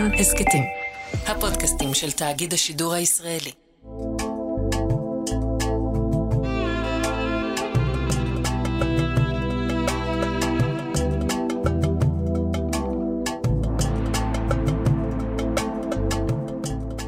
[0.00, 0.64] כאן הסכתים,
[1.26, 3.50] הפודקאסטים של תאגיד השידור הישראלי.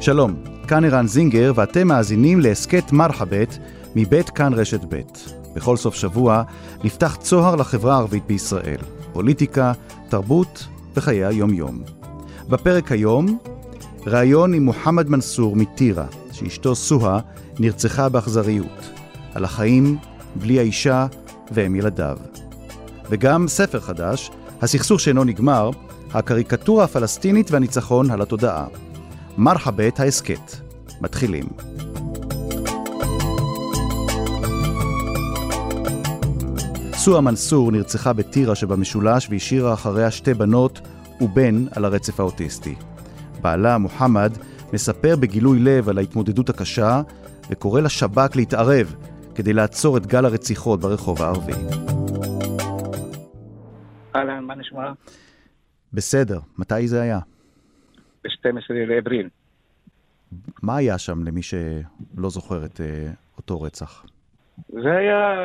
[0.01, 3.57] שלום, כאן ערן זינגר ואתם מאזינים להסכת מרחבת
[3.95, 5.01] מבית כאן רשת ב'.
[5.55, 6.43] בכל סוף שבוע
[6.83, 8.79] נפתח צוהר לחברה הערבית בישראל,
[9.13, 9.73] פוליטיקה,
[10.09, 12.02] תרבות וחיי היום-יום.
[12.49, 13.37] בפרק היום,
[14.05, 17.19] ראיון עם מוחמד מנסור מטירה, שאשתו סוהא
[17.59, 18.89] נרצחה באכזריות,
[19.33, 19.97] על החיים
[20.35, 21.07] בלי האישה
[21.51, 22.17] והם ילדיו.
[23.09, 25.69] וגם ספר חדש, הסכסוך שאינו נגמר,
[26.13, 28.65] הקריקטורה הפלסטינית והניצחון על התודעה.
[29.37, 30.55] מרחבת ההסכת.
[31.01, 31.45] מתחילים.
[36.93, 40.81] סואה מנסור נרצחה בטירה שבמשולש והשאירה אחריה שתי בנות
[41.23, 42.75] ובן על הרצף האוטיסטי.
[43.41, 44.31] בעלה, מוחמד,
[44.73, 47.01] מספר בגילוי לב על ההתמודדות הקשה
[47.49, 48.95] וקורא לשב"כ להתערב
[49.35, 51.53] כדי לעצור את גל הרציחות ברחוב הערבי.
[54.15, 54.91] אהלן, מה נשמע?
[55.93, 57.19] בסדר, מתי זה היה?
[58.23, 59.29] ב-12 לאפריל.
[60.63, 64.05] מה היה שם למי שלא זוכר את אה, אותו רצח?
[64.69, 65.35] זה היה,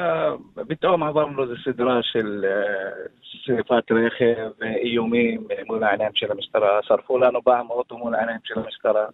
[0.69, 7.43] פתאום עברנו איזו סדרה של אה, שרפת רכב, איומים מול העיניים של המשטרה, שרפו לנו
[7.43, 9.07] פעם אוטו מול העיניים של המשטרה,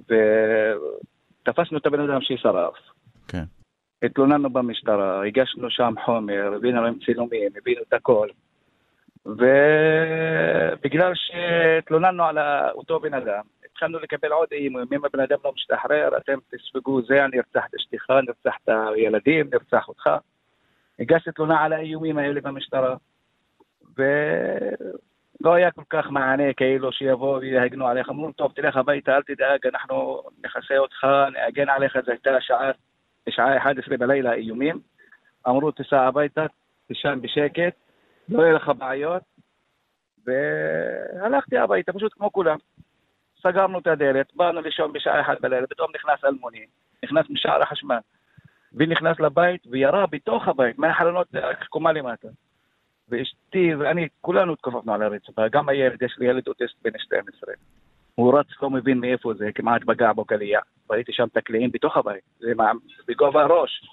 [0.00, 2.74] ותפסנו את הבן אדם ששרף.
[3.28, 3.44] כן.
[4.02, 8.28] התלוננו במשטרה, הגשנו שם חומר, הבאנו להם צילומים, הבאנו את הכל.
[9.26, 12.38] ובגלל שהתלוננו על
[12.74, 17.24] אותו בן אדם, התחלנו לקבל עוד איומים, אם הבן אדם לא משתחרר, אתם תספגו זה,
[17.24, 20.10] אני ארצח את אשתך, נרצח את הילדים, נרצח אותך.
[20.98, 22.96] הגשתי תלונה על האיומים האלה במשטרה,
[23.96, 29.66] ולא היה כל כך מענה כאילו שיבואו ויהגנו עליך, אמרו, טוב, תלך הביתה, אל תדאג,
[29.66, 32.70] אנחנו נכסה אותך, נאגן עליך, זו הייתה שעה,
[33.28, 34.80] שעה 11 בלילה איומים.
[35.48, 36.46] אמרו, תיסע הביתה,
[36.88, 37.74] תישן בשקט,
[38.28, 39.22] לא יהיה לך בעיות,
[40.26, 42.56] והלכתי הביתה, פשוט כמו כולם.
[43.42, 46.66] סגרנו את הדלת, באנו לישון בשעה אחת בלילה, פתאום נכנס אלמוני,
[47.04, 47.98] נכנס משער החשמל,
[48.72, 51.28] ונכנס לבית וירה בתוך הבית, מהחלונות
[51.68, 52.28] קומה למטה.
[53.12, 57.54] ואשתי ואני, כולנו התכופפנו על הרצפה, גם הילד, יש לי ילד אוטיסט בן 12.
[58.14, 60.60] הוא רץ, לא מבין מאיפה זה, כמעט פגע בו קליע.
[60.90, 62.52] ראיתי שם את הקליעים בתוך הבית, זה
[63.08, 63.84] בגובה הראש.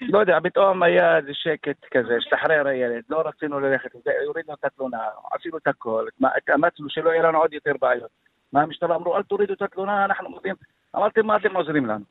[0.00, 3.90] לא יודע, פתאום היה איזה שקט כזה, השתחרר הילד, לא רצינו ללכת,
[4.26, 4.98] הורידנו את התלונה,
[5.32, 8.10] עשינו את הכל, התאמצנו שלא יהיה לנו עוד יותר בעיות.
[8.52, 10.54] מה המשטרה אמרו, אל תורידו את התלונה, אנחנו מודים.
[10.96, 12.04] אמרתי, מה אתם עוזרים לנו?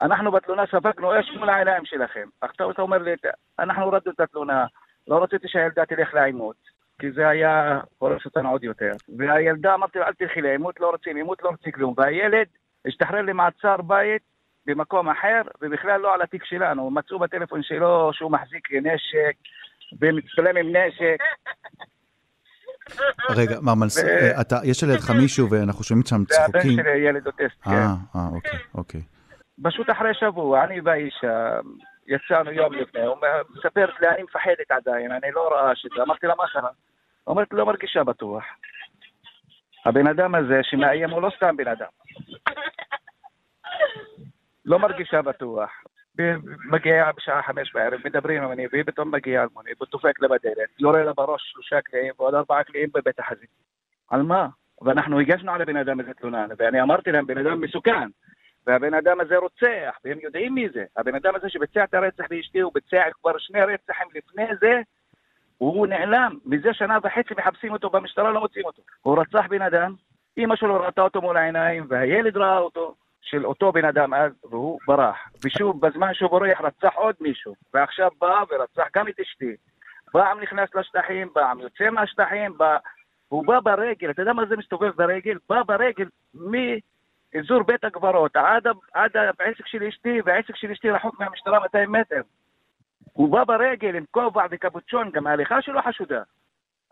[0.00, 2.28] אנחנו בתלונה ספגנו אש מול העיניים שלכם.
[2.40, 3.12] עכשיו אתה אומר לי,
[3.58, 4.66] אנחנו הורדנו את התלונה,
[5.08, 6.56] לא רציתי שהילדה תלך לעימות,
[6.98, 8.92] כי זה היה הורס אותנו עוד יותר.
[9.18, 11.94] והילדה אמרתי, אל תלכי לעימות, לא רוצים עימות, לא רוצים כלום.
[11.96, 12.46] והילד
[12.86, 14.22] השתחרר למעצר בית
[14.66, 16.90] במקום אחר, ובכלל לא על התיק שלנו.
[16.90, 19.36] מצאו בטלפון שלו שהוא מחזיק נשק,
[20.00, 21.18] ומצטלם עם נשק.
[23.30, 26.60] רגע, מר מנסור, אה, אתה, יש לידך מישהו ואנחנו שומעים שם צחוקים.
[26.60, 27.70] זה הבן שלי, ילד אוטיסט, כן.
[27.70, 29.00] אה, אה, אוקיי, אוקיי.
[29.62, 31.60] פשוט אחרי שבוע, אני והאישה,
[32.08, 33.16] יצאנו יום לפני, הוא
[33.56, 36.02] מספרת לי, אני מפחדת עדיין, אני לא רואה שזה.
[36.02, 36.70] אמרתי לה, מה קרה?
[37.26, 38.44] אומרת, לא מרגישה בטוח.
[39.84, 41.88] הבן אדם הזה שמאיים הוא לא סתם בן אדם.
[44.64, 45.70] לא מרגישה בטוח.
[46.70, 51.12] מגיע בשעה חמש בערב, מדברים עם והיא פתאום מגיעה אלמוני, ודופק לה בדלת, יורה לה
[51.12, 53.50] בראש שלושה קליעים ועוד ארבעה קליעים בבית החזית.
[54.10, 54.48] על מה?
[54.82, 58.08] ואנחנו הגשנו על הבן אדם הזה תלונה, ואני אמרתי להם, בן אדם מסוכן,
[58.68, 60.84] והבן אדם הזה רוצח, והם יודעים מי זה.
[60.96, 64.80] הבן אדם הזה שביצע את הרצח לאשתי, הוא ביצע כבר שני רצחים לפני זה,
[65.58, 66.38] הוא נעלם.
[66.44, 68.82] מזה שנה וחצי מחפשים אותו במשטרה, לא מוצאים אותו.
[69.02, 69.94] הוא רצח בן אדם,
[70.38, 72.94] אמא שלו ראתה אותו מול העיניים, והילד ראה אותו.
[73.22, 75.16] של אותו בן אדם אז, והוא ברח.
[75.44, 79.56] ושוב, בזמן שהוא בורח רצח עוד מישהו, ועכשיו בא ורצח גם את אשתי.
[80.12, 82.76] פעם נכנס לשטחים, פעם יוצא מהשטחים, בא...
[83.28, 85.38] הוא בא ברגל, אתה יודע מה זה מסתובב ברגל?
[85.48, 86.06] בא ברגל
[87.34, 92.20] מאזור בית הקברות עד, עד העסק של אשתי, והעסק של אשתי רחוק מהמשטרה 200 מטר.
[93.12, 96.22] הוא בא ברגל עם כובע וקפוצ'ון, גם ההליכה שלו חשודה.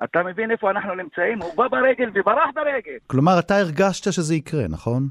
[0.04, 1.42] אתה מבין איפה אנחנו נמצאים?
[1.42, 2.96] הוא בא ברגל וברח ברגל.
[3.06, 5.02] כלומר, אתה הרגשת שזה יקרה, נכון?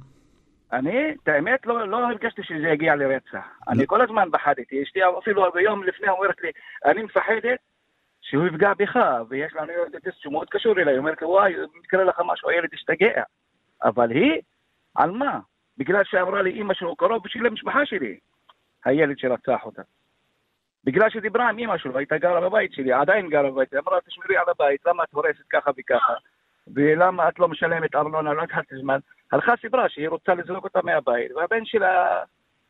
[0.74, 3.46] אני, את האמת, לא, לא הרגשתי שזה יגיע לרצח.
[3.68, 4.84] אני כל הזמן פחדתי.
[4.84, 6.52] אשתי אפילו ביום לפני אומרת לי,
[6.86, 7.60] אני מפחדת
[8.22, 9.00] שהוא יפגע בך,
[9.30, 10.94] ויש לנו ילד שהוא מאוד קשור אליי.
[10.94, 13.24] היא אומרת לי, וואי, אם יקרה לך משהו, הילד ישתגע.
[13.84, 14.42] אבל היא,
[14.96, 15.40] על מה?
[15.78, 18.20] בגלל שאמרה לי, אימא שלו קרוב בשביל המשפחה שלי,
[18.86, 19.82] הילד שרצח אותה.
[20.84, 24.46] בגלל שדיברה עם אימא שלו, הייתה גרה בבית שלי, עדיין גרה בבית, אמרה, תשמרי על
[24.48, 26.14] הבית, למה את הורסת ככה וככה?
[26.74, 29.00] ולמה את לא משלמת ארנונה, לא לקחת זמן.
[29.32, 32.24] הלכה סיפרה שהיא רוצה לזרוק אותה מהבית, והבן שלה,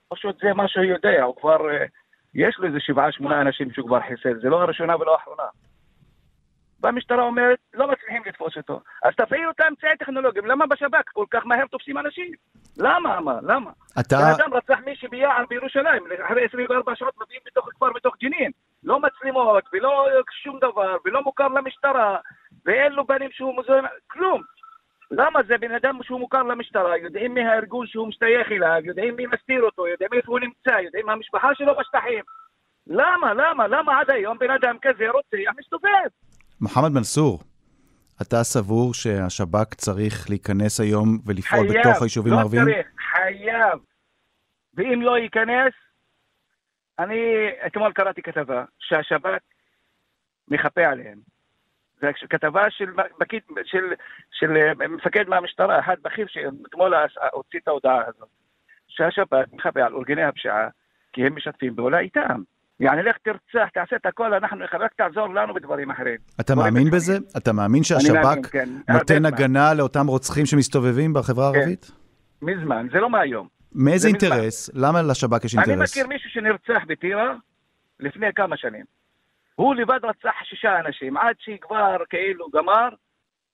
[0.10, 1.86] פשוט זה מה שהוא יודע, הוא כבר, אה,
[2.34, 5.44] יש לו איזה שבעה, שמונה אנשים שהוא כבר חיסל, זה לא הראשונה ולא האחרונה.
[6.86, 8.82] והמשטרה אומרת, לא מצליחים לתפוס אותו.
[9.04, 12.32] אז תפעילו את האמצעי טכנולוגיים, למה בשב"כ כל כך מהר תופסים אנשים?
[12.78, 13.22] למה?
[13.22, 13.40] מה?
[13.44, 13.72] למה?
[14.00, 14.16] אתה...
[14.18, 18.52] בן אדם רצח מישהי ביער בירושלים, אחרי 24 שעות מביאים בתוך כפר בתוך ג'נין.
[18.84, 20.08] לא מצלמות, ולא
[20.44, 22.18] שום דבר, ולא מוכר למשטרה,
[22.66, 24.42] ואין לו בנים שהוא מזוהה, כלום.
[25.12, 29.26] למה זה בן אדם שהוא מוכר למשטרה, יודעים מי הארגון שהוא משתייך אליו, יודעים מי
[29.26, 32.24] מסתיר אותו, יודעים איפה הוא נמצא, יודעים המשפחה שלו בשטחים.
[32.88, 36.10] למה, למה, למה עד היום בן אדם כזה רוצח מסתובב?
[36.62, 37.40] מוחמד מנסור,
[38.22, 42.66] אתה סבור שהשב"כ צריך להיכנס היום ולפעול חייב, בתוך היישובים לא הערביים?
[42.66, 43.80] צריך, חייב.
[44.74, 45.74] ואם לא ייכנס,
[47.00, 49.42] אני אתמול קראתי כתבה שהשב"כ
[50.48, 51.20] מחפה עליהם.
[52.02, 53.94] זו כתבה של, פקיד, של,
[54.32, 56.94] של אה, מפקד מהמשטרה, אחד בכיר שאתמול
[57.32, 58.30] הוציא את ההודעה הזאת,
[58.88, 60.70] שהשב"כ מחפה על ארגוני הפשיעה
[61.14, 62.42] כי הם משתפים פעולה איתם.
[62.80, 66.18] יעני, לך תרצח, תעשה את הכל, אנחנו, רק תעזור לנו בדברים אחרים.
[66.40, 66.90] אתה מאמין.
[66.92, 67.18] בזה?
[67.38, 68.70] אתה מאמין אני שהשב"כ כן.
[68.90, 71.60] נותן הגנה לאותם רוצחים שמסתובבים בחברה כן.
[71.60, 71.92] הערבית?
[72.42, 73.48] מזמן, זה לא מהיום.
[73.76, 74.32] מאיזה זה מזמן.
[74.32, 74.70] אינטרס?
[74.74, 75.92] למה לשב"כ יש אני אינטרס?
[75.92, 77.34] מכיר מישהו שנרצח בטירה
[78.00, 78.86] לפני כמה שנים.
[79.56, 82.90] הוא לבד רצח שישה אנשים, עד שכבר כאילו גמר,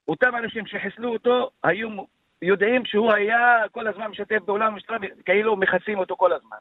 [0.07, 1.89] אותם אנשים שחיסלו אותו היו
[2.41, 6.57] יודעים שהוא היה כל הזמן משתף פעולה עם המשטרה, כאילו מכסים אותו כל הזמן.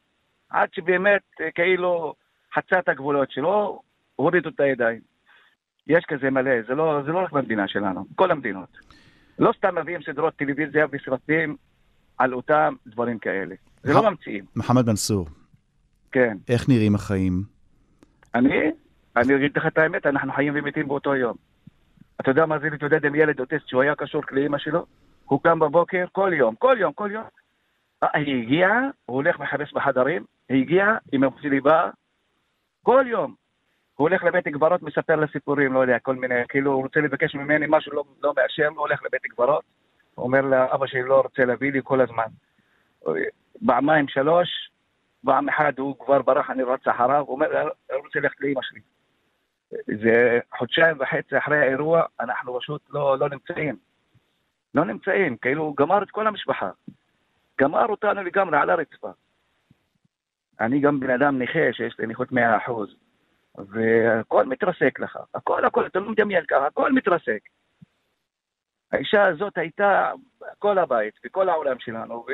[0.51, 2.15] עד שבאמת אה, כאילו
[2.55, 3.83] חצה את הגבולות שלו,
[4.17, 5.01] הורידו את הידיים.
[5.87, 8.79] יש כזה מלא, זה לא, זה לא רק במדינה שלנו, כל המדינות.
[9.39, 11.57] לא סתם מביאים סדרות טלוויזיה וסרטים
[12.19, 13.55] על אותם דברים כאלה.
[13.83, 15.27] זה לא ממציאים, מוחמד מנסור,
[16.13, 16.37] כן.
[16.49, 17.43] איך נראים החיים?
[18.35, 18.71] אני,
[19.17, 21.37] אני אגיד לך את האמת, אנחנו חיים ומתים באותו יום.
[22.21, 24.87] אתה יודע מה זה להתמודד עם ילד אוטיסט שהוא היה קשור לאמא שלו?
[25.25, 27.25] הוא קם בבוקר כל יום, כל יום, כל יום.
[28.03, 31.91] אה, היא הגיעה, הוא הולך מחפש בחדרים, היא הגיעה, אמא שלי באה,
[32.83, 33.35] כל יום.
[33.95, 37.35] הוא הולך לבית קברות, מספר לה סיפורים, לא יודע, כל מיני, כאילו, הוא רוצה לבקש
[37.35, 39.65] ממני משהו, לא, לא מאשר, הוא הולך לבית קברות,
[40.19, 42.25] אומר לה, אבא שלי לא רוצה להביא לי כל הזמן.
[43.67, 44.49] פעמיים, שלוש,
[45.25, 48.81] פעם אחת הוא כבר ברח, אני רץ אחריו, הוא אומר, אני רוצה ללכת לאמא שלי.
[49.87, 53.77] זה חודשיים וחצי אחרי האירוע, אנחנו פשוט לא, לא נמצאים.
[54.75, 56.71] לא נמצאים, כאילו הוא גמר את כל המשפחה.
[57.61, 59.11] גמר אותנו לגמרי על הרצפה.
[60.61, 62.35] אני גם בן אדם נכה שיש לי נכות 100%,
[63.59, 65.19] והכל מתרסק לך.
[65.35, 67.41] הכל, הכל, אתה לא מדמיין ככה, הכל מתרסק.
[68.93, 70.13] האישה הזאת הייתה
[70.59, 72.33] כל הבית, בכל העולם שלנו, ו...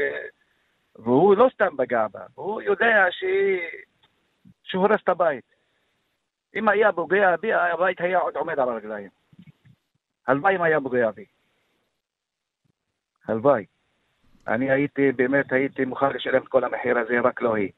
[0.99, 3.61] והוא לא סתם פגע בה, הוא יודע שהיא...
[4.63, 5.45] שהוא הרס את הבית.
[6.55, 9.11] אם היה פוגע בי, הבית היה עוד עומד על הרגליים.
[10.27, 11.25] הלוואי אם היה פוגע בי.
[13.29, 13.67] הלוואי.
[14.47, 17.71] אני הייתי, באמת הייתי מוכן לשלם את כל המחיר הזה, רק לא היא.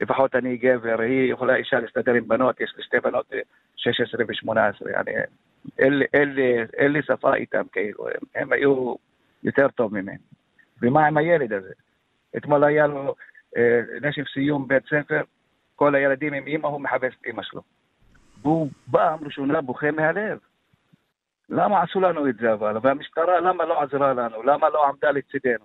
[0.00, 3.38] לפחות אני גבר, היא יכולה אישה להסתדר עם בנות, יש לי שתי בנות, אה,
[3.76, 5.00] 16 ו-18.
[5.00, 5.12] אני,
[5.78, 8.94] אין, לי- שפה איתם, כאילו, הם, הם היו
[9.42, 10.16] יותר טוב ממני.
[10.82, 11.72] ומה עם הילד הזה?
[12.36, 13.14] אתמול היה לו
[13.56, 15.20] אה, נשף סיום בית ספר,
[15.76, 17.62] כל הילדים עם אמא, הוא מחפש את אמא שלו.
[18.42, 20.38] והוא פעם ראשונה בוכה מהלב.
[21.48, 22.76] למה עשו לנו את זה אבל?
[22.82, 24.42] והמשטרה, למה לא עזרה לנו?
[24.42, 25.64] למה לא עמדה לצידנו?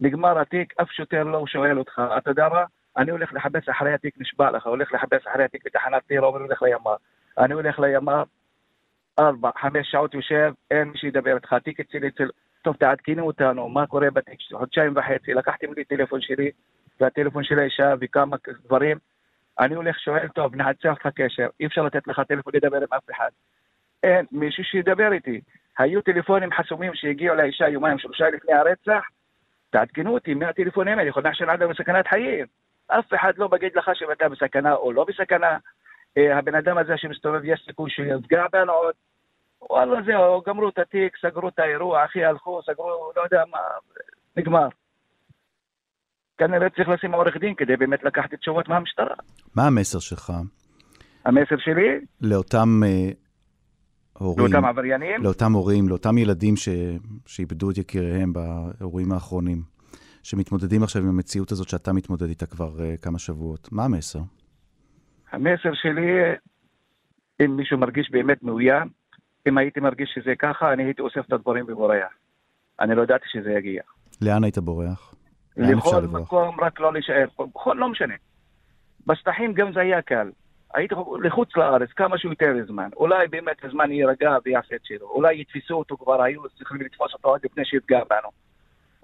[0.00, 2.64] נגמר התיק, אף שוטר לא שואל אותך, אתה יודע מה?
[2.96, 6.62] אני הולך לחפש אחרי התיק, נשבע לך, הולך לחפש אחרי התיק בתחנת טירה, אומר הולך
[6.62, 6.96] לימ"ר.
[7.38, 8.22] אני הולך לימ"ר,
[9.18, 12.28] ארבע, חמש שעות יושב, אין מי שידבר איתך, התיק אצלי אצל...
[12.62, 16.50] טוב, תעדכנו אותנו, מה קורה בתיק, חודשיים וחצי, לקחתם לי טלפון שלי,
[17.00, 18.98] והטלפון של האישה וכמה דברים.
[19.58, 23.10] אני הולך, שואל, טוב, נעצר לך קשר, אי אפשר לתת לך טלפון לדבר עם אף
[23.10, 23.30] אחד.
[24.02, 25.40] אין מישהו שידבר איתי.
[25.78, 29.04] היו טלפונים חסומים שהגיעו לאישה יומיים, שלושה לפני הרצח,
[29.70, 32.46] תעדכנו אותי מהטלפונים האלה, יכול להיות שעד בסכנת חיים.
[32.88, 35.58] אף אחד לא מגיד לך שאתה בסכנה או לא בסכנה.
[36.18, 38.94] אה, הבן אדם הזה שמסתובב, יש סיכוי שיפגע בנו עוד.
[39.70, 43.58] וואלה, זהו, גמרו את התיק, סגרו את האירוע, אחי הלכו, סגרו, לא יודע מה,
[44.36, 44.68] נגמר.
[46.38, 49.14] כנראה צריך לשים עורך דין כדי באמת לקחת תשובות מהמשטרה.
[49.56, 50.32] מה המסר שלך
[51.24, 53.10] המסר שלי, לאותם אה,
[54.12, 56.68] הורים, לאותם עבריינים, לאותם הורים, לאותם ילדים ש...
[57.26, 59.62] שאיבדו את יקיריהם באירועים האחרונים,
[60.28, 63.68] שמתמודדים עכשיו עם המציאות הזאת שאתה מתמודד איתה כבר uh, כמה שבועות?
[63.72, 64.18] מה המסר?
[65.32, 66.08] המסר שלי,
[67.40, 68.88] אם מישהו מרגיש באמת מאוים,
[69.48, 72.12] אם הייתי מרגיש שזה ככה, אני הייתי אוסף את הדברים ובורח.
[72.80, 73.82] אני לא ידעתי שזה יגיע.
[74.20, 75.14] לאן היית בורח?
[75.56, 76.02] לכל?
[76.02, 77.26] מקום, רק לא להישאר.
[77.38, 78.14] בכל, לא משנה.
[79.06, 80.30] בשטחים גם זה היה קל.
[80.74, 82.88] הייתי לחוץ לארץ כמה שיותר זמן.
[82.96, 85.06] אולי באמת הזמן יירגע ויעשה את שלו.
[85.06, 88.28] אולי יתפסו אותו כבר, היו צריכים לתפוס אותו עד לפני שיפגע בנו.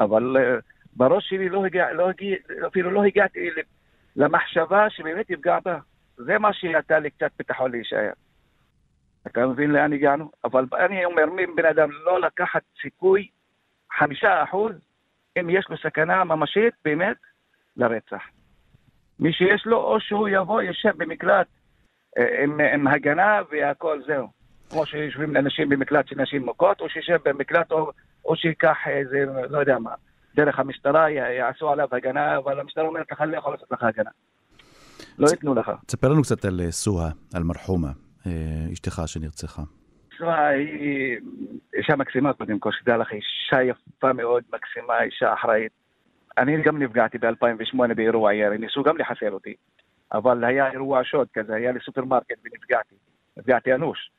[0.01, 2.37] אבל uh, בראש שלי לא הגע, לא הגיע,
[2.67, 3.49] אפילו לא הגעתי
[4.17, 5.79] למחשבה שבאמת יפגע בה.
[6.17, 8.13] זה מה שנתן לי קצת ביטחון להישאר.
[9.27, 10.31] אתה מבין לאן הגענו?
[10.45, 13.29] אבל אני אומר, מי בן אדם לא לקחת סיכוי
[13.99, 14.73] חמישה אחוז
[15.41, 17.17] אם יש לו סכנה ממשית באמת
[17.77, 18.23] לרצח.
[19.19, 21.47] מי שיש לו, או שהוא יבוא, יושב במקלט
[22.19, 24.29] אה, עם, עם הגנה והכל זהו.
[24.71, 27.91] כמו שיושבים אנשים במקלט של נשים מוכות, או שישב במקלט, או,
[28.25, 29.95] או שייקח איזה, לא יודע מה,
[30.35, 34.11] דרך המשטרה, יעשו עליו הגנה, אבל המשטרה אומרת לך, לא יכול לעשות לך הגנה.
[35.19, 35.73] לא ייתנו לך.
[35.87, 37.91] תספר לנו קצת על אה, סוהה, על מרחומה,
[38.27, 38.33] אה,
[38.73, 39.63] אשתך שנרצחה.
[40.19, 41.19] סוהה היא
[41.75, 45.73] אישה מקסימה קודם כל, שתדע לך, אישה יפה מאוד, מקסימה, אישה אחראית.
[46.39, 49.55] אני גם נפגעתי ב-2008 באירוע ירי, ניסו גם לחסל אותי.
[50.13, 52.95] אבל היה אירוע שוד כזה, היה לי סופרמרקט ונפגעתי.
[53.37, 54.11] נפגעתי אנוש.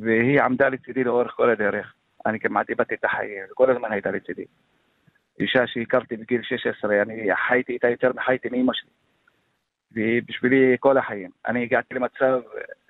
[0.00, 1.94] והיא עמדה לצידי לאורך כל הדרך.
[2.26, 4.44] אני כמעט איבדתי את החיים, וכל הזמן הייתה לצידי.
[5.40, 8.90] אישה שהכרתי בגיל 16, אני חייתי איתה יותר מחייתי מאמא שלי.
[9.92, 11.30] והיא בשבילי כל החיים.
[11.46, 12.40] אני הגעתי למצב,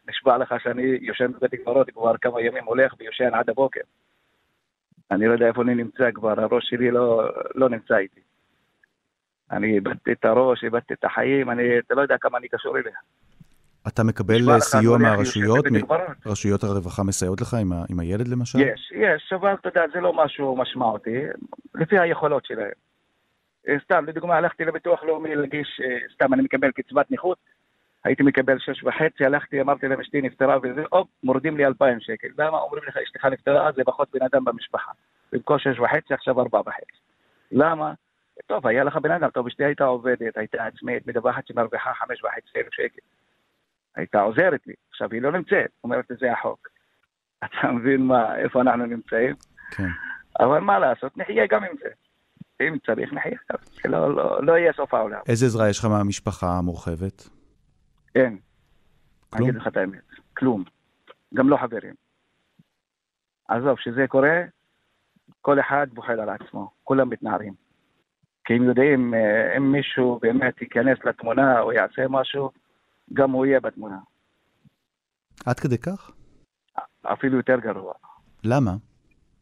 [0.09, 3.81] נשבע לך שאני יושן בבית קברות כבר כמה ימים, הולך ויושן עד הבוקר.
[5.11, 8.21] אני לא יודע איפה אני נמצא כבר, הראש שלי לא, לא נמצא איתי.
[9.51, 12.93] אני איבדתי את הראש, איבדתי את החיים, אני, אתה לא יודע כמה אני קשור אליה.
[13.89, 15.65] אתה מקבל סיוע מהרשויות?
[16.27, 18.59] רשויות הרווחה מסייעות לך עם, ה, עם הילד למשל?
[18.59, 21.19] יש, יש, אבל אתה יודע, זה לא משהו משמעותי,
[21.75, 22.71] לפי היכולות שלהם.
[23.69, 27.39] אה, סתם, לדוגמה, הלכתי לביטוח לאומי להגיש, אה, סתם, אני מקבל קצבת נכות,
[28.05, 32.29] הייתי מקבל שש וחצי, הלכתי, אמרתי להם, אשתי נפטרה וזה, הופ, מורידים לי אלפיים שקל.
[32.39, 32.59] למה?
[32.59, 34.91] אומרים לך, אשתך נפטרה, זה פחות בן אדם במשפחה.
[35.33, 37.01] במקום שש וחצי, עכשיו ארבע וחצי.
[37.53, 37.93] למה?
[38.47, 42.59] טוב, היה לך בן אדם, טוב, אשתי הייתה עובדת, הייתה עצמאית, מדווחת שמרוויחה חמש וחצי
[42.59, 43.01] אלף שקל.
[43.97, 44.75] הייתה עוזרת לי.
[44.91, 46.69] עכשיו, היא לא נמצאת, אומרת זה החוק.
[47.45, 49.35] אתה מבין מה, איפה אנחנו נמצאים?
[49.71, 49.89] כן.
[50.41, 51.89] אבל מה לעשות, נחיה גם עם זה.
[52.61, 53.39] אם צריך, נחיה.
[53.85, 55.21] לא, לא, לא יהיה סוף העולם.
[55.29, 57.29] איזה עזרה יש לך מהמשפחה המורחבת?
[58.15, 58.39] אין.
[59.31, 59.43] כלום?
[59.43, 60.65] אני אגיד לך את האמת, כלום.
[61.35, 61.95] גם לא חברים.
[63.49, 64.43] עזוב, כשזה קורה,
[65.41, 67.55] כל אחד בוחל על עצמו, כולם מתנערים.
[68.45, 72.51] כי הם יודעים, אה, אם מישהו באמת ייכנס לתמונה או יעשה משהו,
[73.13, 73.99] גם הוא יהיה בתמונה.
[75.47, 76.11] עד כדי כך?
[77.03, 77.93] אפילו יותר גרוע.
[78.45, 78.73] למה?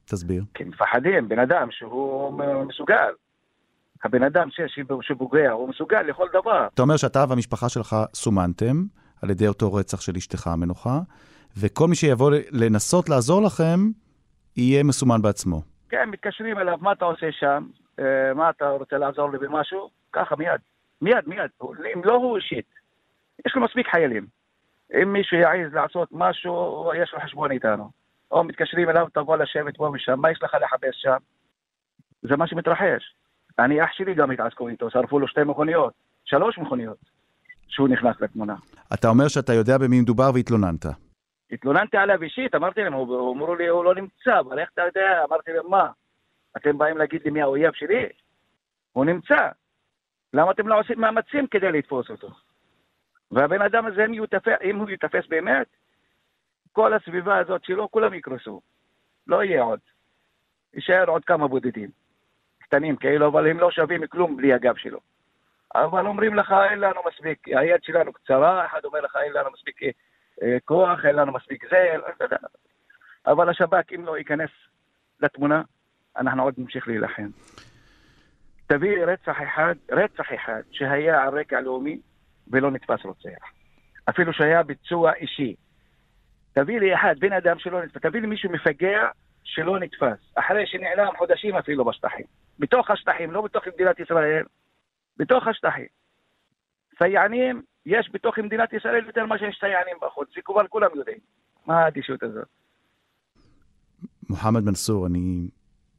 [0.04, 0.44] תסביר.
[0.54, 3.12] כי מפחדים, בן אדם שהוא מסוגל.
[4.04, 4.48] הבן אדם
[5.00, 6.66] שפוגע, הוא מסוגל לכל דבר.
[6.74, 8.84] אתה אומר שאתה והמשפחה שלך סומנתם
[9.22, 10.98] על ידי אותו רצח של אשתך המנוחה,
[11.56, 13.78] וכל מי שיבוא לנסות לעזור לכם,
[14.56, 15.62] יהיה מסומן בעצמו.
[15.88, 17.66] כן, מתקשרים אליו, מה אתה עושה שם?
[17.98, 19.90] אה, מה אתה רוצה לעזור לי במשהו?
[20.12, 20.60] ככה, מיד.
[21.02, 21.50] מיד, מיד.
[21.94, 22.66] אם לא הוא אישית.
[23.46, 24.26] יש לו מספיק חיילים.
[25.02, 27.90] אם מישהו יעז לעשות משהו, יש לו חשבון איתנו.
[28.30, 31.16] או מתקשרים אליו, תבוא לשבת פה ושם, מה יש לך לחפש שם?
[32.22, 33.14] זה מה שמתרחש.
[33.58, 35.92] אני, אח שלי גם התעסקו איתו, שרפו לו שתי מכוניות,
[36.24, 36.98] שלוש מכוניות,
[37.68, 38.54] שהוא נכנס לתמונה.
[38.94, 40.86] אתה אומר שאתה יודע במי מדובר והתלוננת.
[41.52, 45.24] התלוננתי עליו אישית, אמרתי להם, אמרו לי, הוא לא נמצא, אבל איך אתה יודע?
[45.28, 45.90] אמרתי להם, מה?
[46.56, 48.06] אתם באים להגיד לי מי האויב שלי?
[48.92, 49.48] הוא נמצא.
[50.34, 52.28] למה אתם לא עושים מאמצים כדי לתפוס אותו?
[53.32, 55.66] והבן אדם הזה, אם, יותפס, אם הוא ייתפס באמת,
[56.72, 58.60] כל הסביבה הזאת שלו, כולם יקרסו.
[59.26, 59.80] לא יהיה עוד.
[60.74, 61.90] יישאר עוד כמה בודדים.
[62.58, 65.00] קטנים כאילו, אבל הם לא שווים כלום בלי הגב שלו.
[65.74, 69.82] אבל אומרים לך, אין לנו מספיק, היד שלנו קצרה, אחד אומר לך, אין לנו מספיק
[70.42, 71.94] אה, כוח, אין לנו מספיק זה.
[73.26, 74.50] אבל השב"כ, אם לא ייכנס
[75.20, 75.62] לתמונה,
[76.16, 77.28] אנחנו עוד נמשיך להילחם.
[78.66, 82.00] תביא רצח אחד, רצח אחד, שהיה על רקע לאומי,
[82.52, 83.44] ולא נתפס רוצח.
[84.08, 85.54] אפילו שהיה ביצוע אישי.
[86.52, 89.08] תביא לי אחד, בן אדם שלא נתפס, תביא לי מישהו מפגע
[89.44, 92.24] שלא נתפס, אחרי שנעלם חודשים אפילו בשטחים.
[92.58, 94.44] בתוך השטחים, לא בתוך מדינת ישראל,
[95.16, 95.86] בתוך השטחים.
[96.98, 101.18] סייענים, יש בתוך מדינת ישראל יותר ממה שיש סייענים בחוץ, זה כבר כולם יודעים.
[101.66, 102.48] מה האדישות הזאת?
[104.30, 105.48] מוחמד מנסור, אני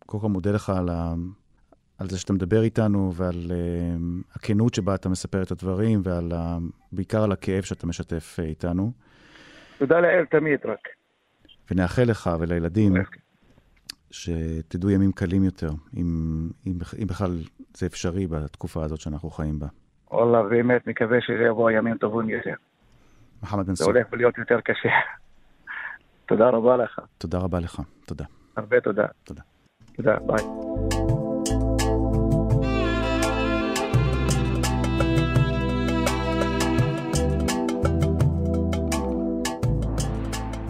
[0.05, 0.89] קודם כל מודה לך על.
[1.99, 6.57] על זה שאתה מדבר איתנו ועל uh, הכנות שבה אתה מספר את הדברים ועל ה...
[6.91, 8.91] בעיקר על הכאב שאתה משתף uh, איתנו.
[9.77, 10.87] תודה לאל תמיד רק.
[11.71, 12.93] ונאחל לך ולילדים
[14.11, 17.31] שתדעו ימים קלים יותר, אם, אם, אם בכלל
[17.77, 19.67] זה אפשרי בתקופה הזאת שאנחנו חיים בה.
[20.11, 22.53] וואלה, באמת מקווה שזה יבוא ימים טובים יותר.
[23.41, 23.85] מוחמד בן סוף.
[23.85, 24.89] זה הולך להיות יותר קשה.
[26.29, 27.01] תודה רבה לך.
[27.17, 28.25] תודה רבה לך, תודה.
[28.55, 29.05] הרבה תודה.
[29.23, 29.41] תודה.
[29.95, 30.68] תודה, ביי.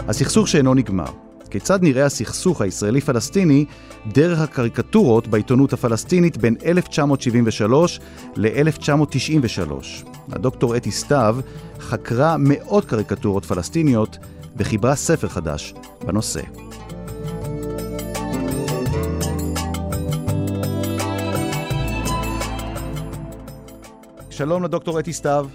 [0.09, 1.05] הסכסוך שאינו נגמר.
[1.49, 3.65] כיצד נראה הסכסוך הישראלי-פלסטיני
[4.07, 7.99] דרך הקריקטורות בעיתונות הפלסטינית בין 1973
[8.35, 9.71] ל-1993.
[10.31, 11.37] הדוקטור אתי סתיו
[11.79, 14.17] חקרה מאות קריקטורות פלסטיניות
[14.57, 15.73] וחיברה ספר חדש
[16.05, 16.41] בנושא.
[24.29, 25.47] שלום לדוקטור אתי סתיו.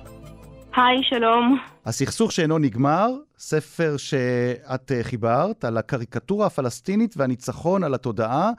[0.76, 1.58] היי, שלום.
[1.86, 8.50] הסכסוך שאינו נגמר, ספר שאת אה, חיברת על הקריקטורה הפלסטינית והניצחון על התודעה.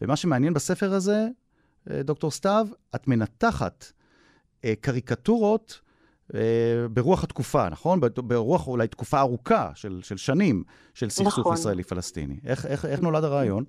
[0.00, 1.26] ומה שמעניין בספר הזה,
[1.90, 3.84] אה, דוקטור סתיו, את מנתחת
[4.64, 5.80] אה, קריקטורות
[6.90, 8.00] ברוח התקופה, נכון?
[8.16, 10.62] ברוח אולי תקופה ארוכה של, של שנים
[10.94, 11.54] של סכסוך נכון.
[11.54, 12.34] ישראלי-פלסטיני.
[12.46, 13.64] איך, איך, איך נולד הרעיון?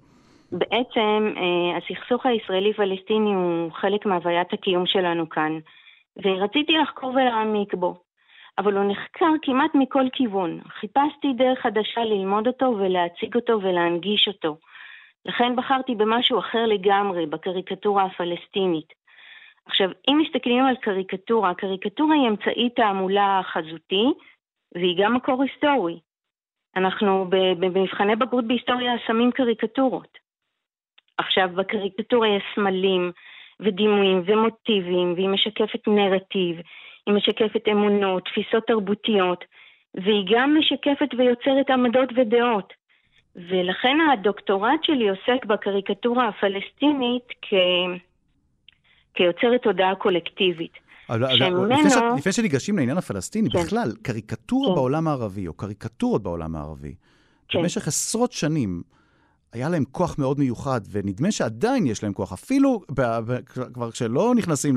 [0.51, 1.33] בעצם
[1.77, 5.59] הסכסוך הישראלי-פלסטיני הוא חלק מהוויית הקיום שלנו כאן.
[6.24, 8.05] ורציתי לחקור ולהעמיק בו.
[8.57, 10.60] אבל הוא נחקר כמעט מכל כיוון.
[10.67, 14.57] חיפשתי דרך חדשה ללמוד אותו ולהציג אותו ולהנגיש אותו.
[15.25, 18.93] לכן בחרתי במשהו אחר לגמרי, בקריקטורה הפלסטינית.
[19.65, 24.05] עכשיו, אם מסתכלים על קריקטורה, קריקטורה היא אמצעי תעמולה חזותי,
[24.75, 26.00] והיא גם מקור היסטורי.
[26.75, 30.17] אנחנו במבחני בגרות בהיסטוריה שמים קריקטורות.
[31.17, 33.12] עכשיו, בקריקטורה יש סמלים,
[33.59, 36.55] ודימויים ומוטיבים, והיא משקפת נרטיב,
[37.05, 39.43] היא משקפת אמונות, תפיסות תרבותיות,
[39.95, 42.74] והיא גם משקפת ויוצרת עמדות ודעות.
[43.35, 47.53] ולכן הדוקטורט שלי עוסק בקריקטורה הפלסטינית כ...
[49.13, 50.71] כיוצרת תודעה קולקטיבית.
[51.09, 51.65] אבל, שממנו...
[51.65, 51.93] לפני, ש...
[52.17, 53.59] לפני שניגשים לעניין הפלסטיני, כן.
[53.59, 54.75] בכלל, קריקטורה כן.
[54.75, 56.95] בעולם הערבי, או קריקטורות בעולם הערבי,
[57.47, 57.59] כן.
[57.59, 58.81] במשך עשרות שנים,
[59.53, 62.81] היה להם כוח מאוד מיוחד, ונדמה שעדיין יש להם כוח, אפילו
[63.73, 64.75] כבר כשלא נכנסים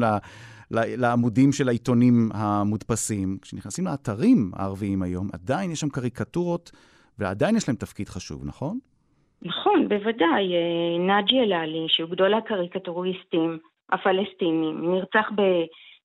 [0.71, 6.71] לעמודים של העיתונים המודפסים, כשנכנסים לאתרים הערביים היום, עדיין יש שם קריקטורות,
[7.19, 8.79] ועדיין יש להם תפקיד חשוב, נכון?
[9.43, 10.55] נכון, בוודאי.
[10.55, 13.59] אה, נאג'י אלעלי, שהוא גדול הקריקטוריסטים
[13.93, 15.31] הפלסטינים, נרצח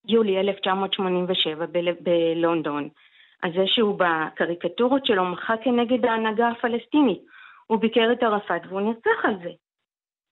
[0.06, 2.90] ביולי 1987 ב- בלונדון.
[3.44, 7.33] אז זה שהוא בקריקטורות שלו מחה כנגד ההנהגה הפלסטינית.
[7.68, 9.50] הוא ביקר את ערפאת והוא נרצח על זה.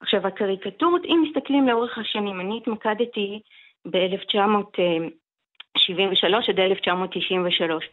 [0.02, 3.40] עכשיו, הקריקטורות, אם מסתכלים לאורך השנים, אני התמקדתי
[3.86, 7.86] ב-1973 עד 1993.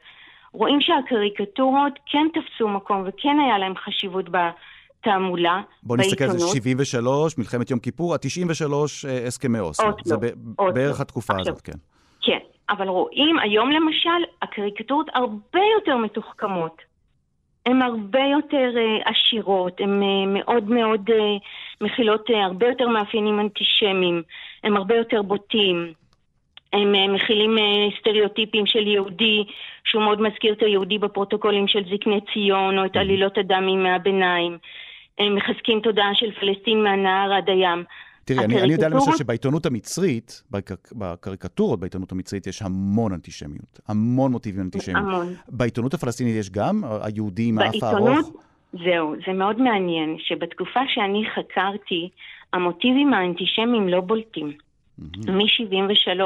[0.52, 7.38] רואים שהקריקטורות כן תפסו מקום וכן היה להם חשיבות בתעמולה, בוא נסתכל על זה, 73,
[7.38, 8.72] מלחמת יום כיפור, ה-93
[9.08, 9.92] אה, הסכמי אוסלו.
[10.04, 11.78] זה ב- בערך התקופה עכשיו, הזאת, כן.
[12.20, 12.38] כן,
[12.70, 16.87] אבל רואים היום למשל, הקריקטורות הרבה יותר מתוחכמות.
[17.68, 21.14] הן הרבה יותר uh, עשירות, הן uh, מאוד מאוד uh,
[21.80, 24.22] מכילות uh, הרבה יותר מאפיינים אנטישמיים,
[24.64, 25.92] הן הרבה יותר בוטים.
[26.72, 29.44] הם uh, מכילים uh, סטריאוטיפים של יהודי,
[29.84, 34.58] שהוא מאוד מזכיר את היהודי בפרוטוקולים של זקני ציון, או את עלילות הדם מימי הביניים.
[35.18, 37.84] הם מחזקים תודעה של פלסטין מהנהר עד הים.
[38.28, 40.42] תראי, אני, אני יודע למשל שבעיתונות המצרית,
[40.92, 45.06] בקריקטורות בעיתונות המצרית יש המון אנטישמיות, המון מוטיבים אנטישמיים.
[45.06, 45.26] המון.
[45.48, 46.82] בעיתונות הפלסטינית יש גם?
[47.02, 48.30] היהודי עם האף הארוך?
[48.72, 52.08] זהו, זה מאוד מעניין, שבתקופה שאני חקרתי,
[52.52, 54.48] המוטיבים האנטישמיים לא בולטים.
[54.48, 55.30] Mm-hmm.
[55.30, 56.20] מ-73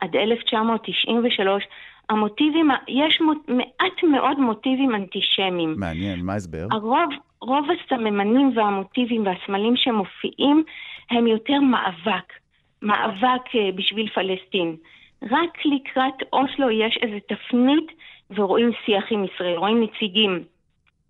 [0.00, 1.64] עד 1993,
[2.10, 5.74] המוטיבים, יש מעט מאוד מוטיבים אנטישמיים.
[5.76, 6.66] מעניין, מה ההסבר?
[6.70, 10.64] הרוב, רוב הסממנים והמוטיבים והסמלים שמופיעים
[11.10, 12.32] הם יותר מאבק,
[12.82, 14.76] מאבק אה, בשביל פלסטין.
[15.30, 17.86] רק לקראת אוסלו יש איזו תפנית
[18.30, 20.44] ורואים שיח עם ישראל, רואים נציגים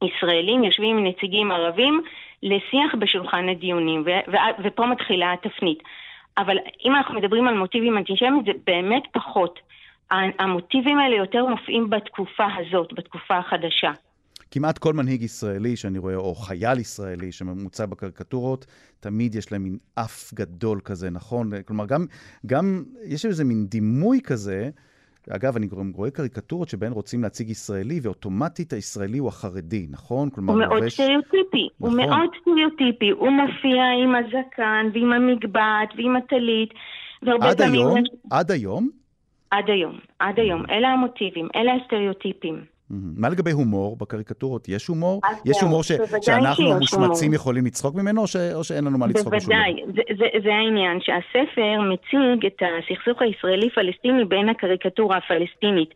[0.05, 2.03] ישראלים יושבים עם נציגים ערבים
[2.43, 5.83] לשיח בשולחן הדיונים, ו- ו- ופה מתחילה התפנית.
[6.39, 9.61] אבל אם אנחנו מדברים על מוטיבים אנטישמיים זה באמת פחות.
[10.11, 13.91] המוטיבים האלה יותר מופיעים בתקופה הזאת, בתקופה החדשה.
[14.51, 18.67] כמעט כל מנהיג ישראלי שאני רואה, או חייל ישראלי שממוצע בקריקטורות,
[19.01, 21.51] תמיד יש להם מין אף גדול כזה, נכון?
[21.67, 22.07] כלומר, גם,
[22.47, 24.71] גם יש איזה מין דימוי כזה,
[25.31, 30.31] אגב, אני רואה קריקטורות שבהן רוצים להציג ישראלי, ואוטומטית הישראלי הוא החרדי, נכון?
[30.31, 31.99] כלומר, הוא מאוד סטריאוטיפי, נכון.
[31.99, 33.11] הוא מאוד סטריאוטיפי.
[33.11, 36.71] הוא מופיע עם הזקן, ועם המגבעת, ועם הטלית,
[37.23, 37.87] והרבה עד פעמים...
[37.87, 38.03] היום?
[38.31, 38.89] עד היום?
[39.51, 40.63] עד היום, עד היום.
[40.71, 42.78] אלה המוטיבים, אלה הסטריאוטיפים.
[42.91, 44.69] מה לגבי הומור בקריקטורות?
[44.69, 45.21] יש הומור?
[45.45, 45.93] יש הומור ש...
[46.23, 48.37] שאנחנו המושמצים יכולים לצחוק ממנו, או, ש...
[48.37, 49.39] או שאין לנו מה לצחוק דבר?
[49.39, 55.95] בוודאי, זה, זה, זה העניין, שהספר מציג את הסכסוך הישראלי-פלסטיני בין הקריקטורה הפלסטינית.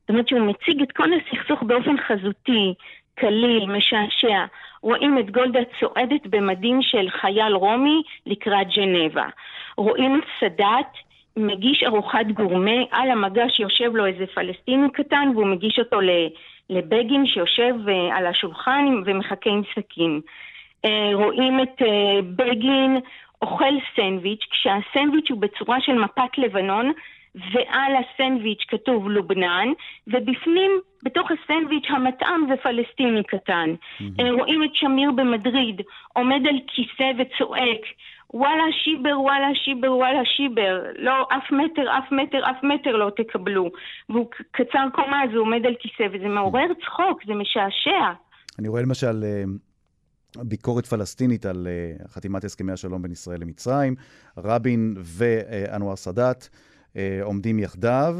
[0.00, 2.74] זאת אומרת שהוא מציג את כל הסכסוך באופן חזותי,
[3.14, 4.44] קליל, משעשע.
[4.82, 9.26] רואים את גולדה צועדת במדים של חייל רומי לקראת ג'נבה.
[9.76, 10.92] רואים את סאדאת
[11.36, 15.98] מגיש ארוחת גורמה, על המגש יושב לו איזה פלסטיני קטן והוא מגיש אותו
[16.70, 20.20] לבגין שיושב אה, על השולחן ומחכה עם סכין.
[20.84, 22.98] אה, רואים את אה, בגין
[23.42, 26.92] אוכל סנדוויץ', כשהסנדוויץ' הוא בצורה של מפת לבנון,
[27.34, 29.68] ועל הסנדוויץ' כתוב לובנן,
[30.06, 30.70] ובפנים,
[31.02, 33.74] בתוך הסנדוויץ', המטעם זה פלסטיני קטן.
[33.74, 34.22] Mm-hmm.
[34.38, 35.80] רואים את שמיר במדריד,
[36.12, 37.80] עומד על כיסא וצועק,
[38.34, 40.82] וואלה שיבר, וואלה שיבר, וואלה שיבר.
[40.98, 43.70] לא, אף מטר, אף מטר, אף מטר לא תקבלו.
[44.08, 48.12] והוא קצר קומה, אז הוא עומד על כיסא, וזה מעורר צחוק, זה משעשע.
[48.58, 49.24] אני רואה למשל...
[49.24, 49.44] אה,
[50.42, 51.66] ביקורת פלסטינית על
[52.00, 53.94] uh, חתימת הסכמי השלום בין ישראל למצרים.
[54.38, 58.14] רבין ואנואר סאדאת uh, עומדים יחדיו.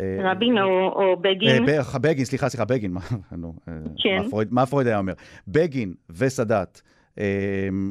[0.00, 1.66] רבין או, או בגין?
[2.00, 3.00] בגין, סליחה, סליחה, בגין, מה,
[4.02, 4.22] כן.
[4.22, 5.12] מה, פרויד, מה פרויד היה אומר?
[5.48, 6.80] בגין וסאדאת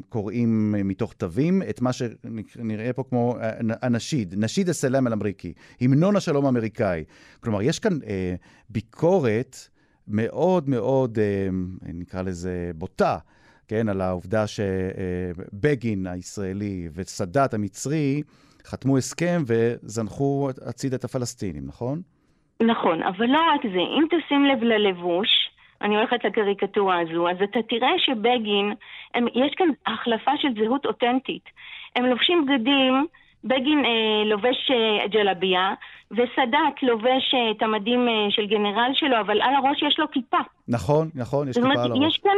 [0.09, 3.35] קוראים מתוך תווים את מה שנראה פה כמו
[3.81, 7.03] הנשיד, נשיד הסלאם אל-אמריקי, המנון השלום האמריקאי.
[7.39, 8.35] כלומר, יש כאן אה,
[8.69, 9.55] ביקורת
[10.07, 11.47] מאוד מאוד, אה,
[11.93, 13.17] נקרא לזה, בוטה,
[13.67, 18.21] כן, על העובדה שבגין הישראלי וסאדאת המצרי
[18.65, 22.01] חתמו הסכם וזנחו הצד את הפלסטינים, נכון?
[22.61, 23.79] נכון, אבל לא רק זה.
[23.79, 25.27] אם תשים לב ללבוש,
[25.81, 28.73] אני הולכת לקריקטורה הזו, אז אתה תראה שבגין,
[29.15, 31.49] הם, יש כאן החלפה של זהות אותנטית.
[31.95, 33.05] הם לובשים בגדים,
[33.43, 35.73] בגין אה, לובש אה, ג'לביה,
[36.11, 40.37] וסאדאת לובש אה, את המדים אה, של גנרל שלו, אבל על הראש יש לו כיפה.
[40.67, 42.07] נכון, נכון, יש כיפה על הראש.
[42.07, 42.37] יש כאן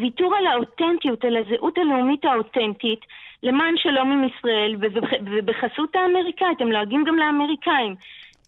[0.00, 3.00] ויתור על האותנטיות, על הזהות הלאומית האותנטית,
[3.42, 4.76] למען שלום עם ישראל,
[5.36, 7.94] ובחסות האמריקאית, הם לועגים גם לאמריקאים.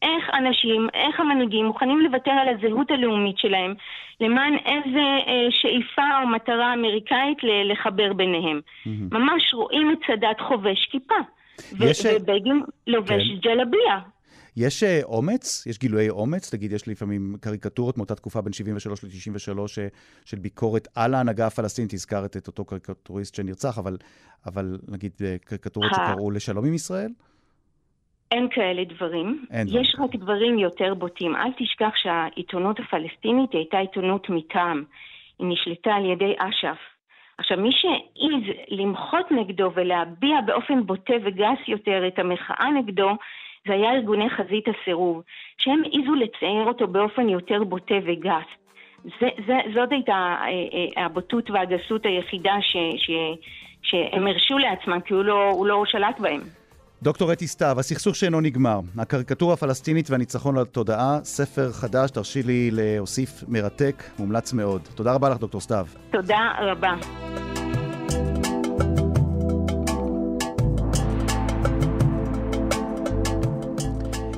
[0.05, 3.75] איך אנשים, איך המנהיגים מוכנים לוותר על הזהות הלאומית שלהם
[4.21, 7.38] למען איזה אה, שאיפה או מטרה אמריקאית
[7.71, 8.61] לחבר ביניהם.
[8.61, 8.90] Mm-hmm.
[9.11, 11.14] ממש רואים את סאדאת חובש כיפה.
[11.81, 12.07] יש...
[12.07, 13.38] ובגין לובש כן.
[13.43, 13.99] ג'לביה.
[14.57, 15.67] יש אה, אומץ?
[15.67, 16.55] יש גילויי אומץ?
[16.55, 19.88] נגיד, יש לפעמים קריקטורות מאותה תקופה בין 73 ל-93 אה,
[20.25, 21.93] של ביקורת על ההנהגה הפלסטינית.
[21.93, 23.97] הזכרת את אותו קריקטוריסט שנרצח, אבל,
[24.47, 27.11] אבל נגיד אה, קריקטורות שקראו לשלום עם ישראל?
[28.35, 29.44] אין כאלה דברים.
[29.51, 31.37] אין יש רק דברים יותר בוטים.
[31.37, 34.85] אל תשכח שהעיתונות הפלסטינית הייתה עיתונות מטעם.
[35.38, 36.79] היא נשלטה על ידי אש"ף.
[37.38, 43.11] עכשיו, מי שהעז למחות נגדו ולהביע באופן בוטה וגס יותר את המחאה נגדו,
[43.66, 45.23] זה היה ארגוני חזית הסירוב,
[45.59, 48.49] שהם העזו לצייר אותו באופן יותר בוטה וגס.
[49.05, 53.11] זה, זה, זאת הייתה אה, אה, הבוטות והגסות היחידה ש, ש,
[53.83, 56.40] שהם הרשו לעצמם, כי הוא לא, הוא לא שלט בהם.
[57.05, 63.45] דוקטור אתי סתיו, הסכסוך שאינו נגמר, הקריקטורה הפלסטינית והניצחון לתודעה, ספר חדש, תרשי לי להוסיף
[63.49, 64.81] מרתק, מומלץ מאוד.
[64.95, 65.87] תודה רבה לך, דוקטור סתיו.
[66.12, 66.95] תודה רבה.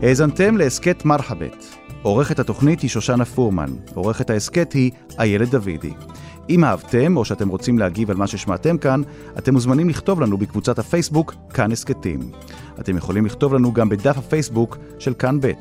[0.03, 1.77] האזנתם להסכת מרחבת.
[2.03, 5.93] עורכת התוכנית היא שושנה פורמן, עורכת ההסכת היא איילת דוידי.
[6.51, 9.03] אם אהבתם או שאתם רוצים להגיב על מה ששמעתם כאן,
[9.39, 12.21] אתם מוזמנים לכתוב לנו בקבוצת הפייסבוק כאן הסכתים.
[12.81, 15.53] אתם יכולים לכתוב לנו גם בדף הפייסבוק של כאן ב'.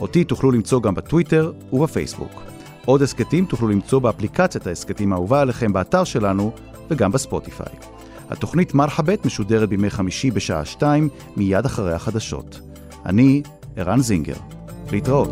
[0.00, 2.42] אותי תוכלו למצוא גם בטוויטר ובפייסבוק.
[2.84, 6.52] עוד הסכתים תוכלו למצוא באפליקציית ההסכתים האהובה עליכם באתר שלנו
[6.90, 7.72] וגם בספוטיפיי.
[8.30, 12.60] התוכנית מרחבת משודרת בימי חמישי בשעה 2 מיד אחרי החדשות.
[13.06, 13.42] אני
[13.76, 14.36] ערן זינגר.
[14.92, 15.30] להתראות.